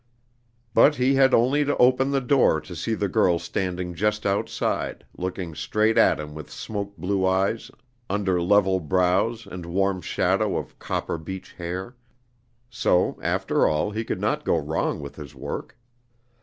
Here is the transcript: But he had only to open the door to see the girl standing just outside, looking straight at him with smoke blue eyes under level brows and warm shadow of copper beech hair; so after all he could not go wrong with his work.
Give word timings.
But 0.73 0.95
he 0.95 1.13
had 1.13 1.31
only 1.31 1.63
to 1.63 1.77
open 1.77 2.09
the 2.09 2.21
door 2.21 2.59
to 2.59 2.75
see 2.75 2.95
the 2.95 3.07
girl 3.07 3.37
standing 3.37 3.93
just 3.93 4.25
outside, 4.25 5.05
looking 5.15 5.53
straight 5.53 5.95
at 5.95 6.19
him 6.19 6.33
with 6.33 6.49
smoke 6.49 6.97
blue 6.97 7.23
eyes 7.23 7.69
under 8.09 8.41
level 8.41 8.79
brows 8.79 9.45
and 9.45 9.63
warm 9.63 10.01
shadow 10.01 10.57
of 10.57 10.79
copper 10.79 11.19
beech 11.19 11.51
hair; 11.53 11.95
so 12.67 13.19
after 13.21 13.67
all 13.67 13.91
he 13.91 14.03
could 14.03 14.19
not 14.19 14.43
go 14.43 14.57
wrong 14.57 15.01
with 15.01 15.17
his 15.17 15.35
work. 15.35 15.77